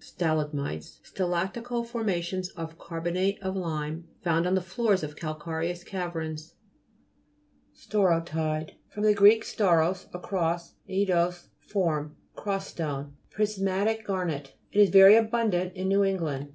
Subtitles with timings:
[0.00, 6.54] STALA'GMITES Stalactical forma tions of carbonate of lime, found on the floors of calcareous caverns.
[7.74, 9.00] STAU'HOTIDE fr.
[9.10, 9.26] gr.
[9.42, 12.14] stauros, a cross, eidos, form.
[12.36, 13.16] Cross stone.
[13.30, 13.64] Pris GLOSSARY.
[13.64, 14.04] GEOLOGY.
[14.04, 14.54] 233 matic garnet.
[14.70, 16.54] It is very abundant in New England.